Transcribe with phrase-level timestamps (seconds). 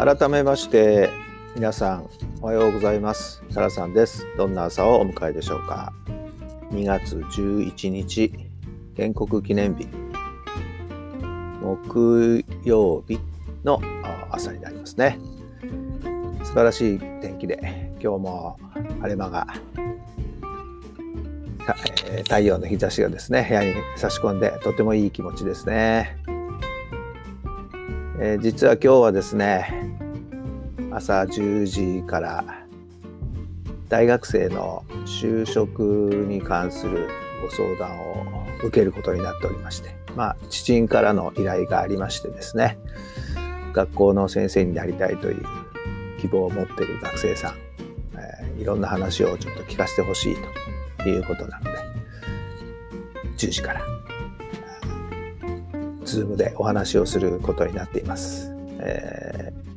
[0.00, 1.10] 改めまして
[1.54, 2.08] 皆さん
[2.40, 3.42] おはようございます。
[3.50, 4.26] サラさんです。
[4.38, 5.92] どんな朝をお迎えでしょうか。
[6.70, 8.32] 2月11日
[8.96, 9.86] 建国記念日。
[11.60, 13.20] 木曜日
[13.62, 13.78] の
[14.30, 15.18] 朝になりますね。
[16.44, 18.58] 素晴らしい天気で今日も
[19.02, 19.46] 晴れ間が
[22.22, 26.16] 太陽の日差しがですね部屋に差し込んでとてもいい気持ちですね、
[28.18, 29.89] えー、実は今日はですね
[30.92, 32.44] 朝10時から
[33.88, 35.80] 大学生の就職
[36.28, 37.08] に関する
[37.42, 42.78] ご相談を受けることになっておりましてまあ知人からの依頼がありましてですね
[43.72, 45.44] 学校の先生になりたいという
[46.20, 47.54] 希望を持っている学生さん、
[48.18, 50.36] えー、いろんな話をちょっと聞かせてほしい
[50.98, 51.70] ということなので
[53.38, 53.82] 10時から
[56.04, 58.52] ズームでお話をすることになっています。
[58.80, 59.69] えー、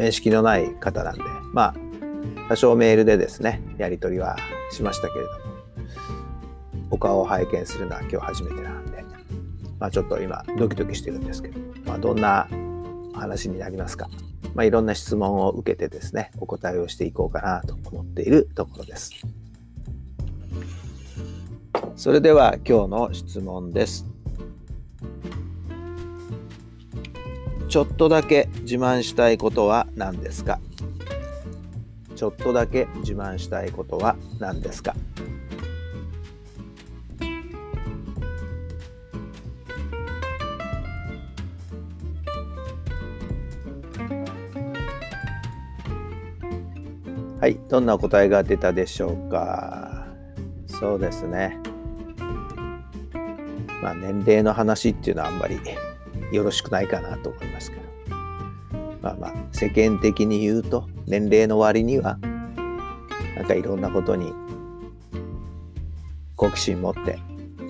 [0.00, 1.74] 面識のない方なんで、まあ、
[2.48, 4.34] 多少メールでですね、やり取りは
[4.70, 5.36] しましたけれども、
[6.90, 9.04] お顔を拝見するのは今日初めてなんで、
[9.78, 12.48] まあちょっと今ドキドキしてるんですけど、まあどんな
[13.12, 14.08] 話になりますか。
[14.54, 19.10] まあいろんな質問を受けてですね、お答えをしていこうかなと思っているところです。
[21.96, 24.06] それでは今日の質問です。
[27.70, 30.58] ちょっとだけ自慢したいことは何ですか？
[32.16, 34.96] ちょっとだけ自慢したいことは何ですか？
[47.40, 50.08] はい、どんな答えが出たでしょうか？
[50.66, 51.56] そうですね。
[53.80, 55.60] まあ年齢の話っていうのはあんまり
[56.32, 57.82] よろしくないかなと思いますけど。
[59.02, 62.18] まあまあ世間的に言うと年齢の割には
[63.34, 64.32] なんかいろんなことに
[66.36, 67.18] 好奇心持って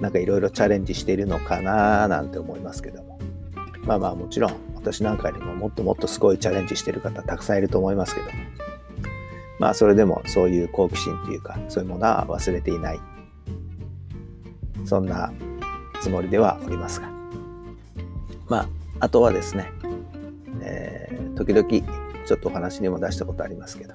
[0.00, 3.19] なんかいろいろチャレンジしているのかななんて思いますけども。
[3.84, 8.28] まあまあもちろん私なんかよりももっともっとすごいチャレンジしてる方たくさんいると思いますけど。
[9.60, 13.00] まあそれでもそういう好奇心というかそういうものは忘れていない
[14.87, 15.31] そんな
[16.00, 17.19] つもりではおりますが
[18.50, 18.69] まあ
[19.06, 19.72] あとはですね、
[20.61, 21.69] えー、時々
[22.27, 23.94] ちょっとお話にも出したことありますけど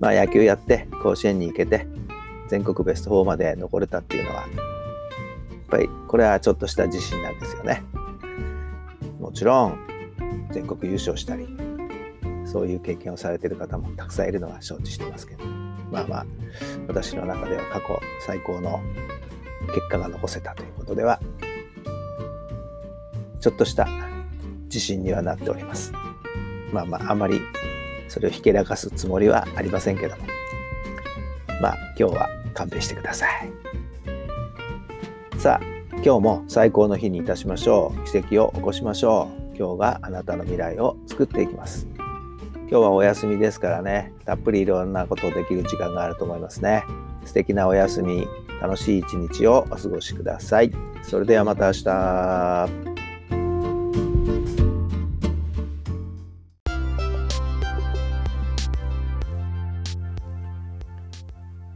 [0.00, 1.86] まあ野球やって甲子園に行けて
[2.48, 4.48] 全国ベスト4まで残れたっていうのはやっ
[5.68, 7.82] ぱりこれはちょっとした自信なんですよね。
[9.20, 9.78] もちろん
[10.50, 11.46] 全国優勝したり
[12.44, 15.44] そういう経験をされてる方もたくさんいるのは承知してますけど、
[15.90, 16.26] まあまあ、
[16.88, 18.80] 私の中では過去最高の
[19.68, 21.20] 結果が残せたということでは、
[23.42, 23.88] ちょっとした
[24.66, 25.92] 自信にはなっております。
[26.72, 27.40] まあまあ、あまり
[28.08, 30.22] それをひけらかすつもりはありませんけども、
[31.60, 33.52] まあ、今日は勘弁してください。
[35.38, 35.66] さあ、
[36.04, 38.04] 今日も最高の日にいたしましょう。
[38.10, 39.56] 奇跡を起こしましょう。
[39.56, 41.88] 今日があなたの未来を作っていきます。
[41.96, 46.84] 今日はお休みですからね、たっぷりいろんなことできる時間があると思いますね。
[47.24, 48.26] 素敵なお休み、
[48.60, 50.70] 楽しい一日をお過ごしください。
[51.02, 52.91] それではまた明日。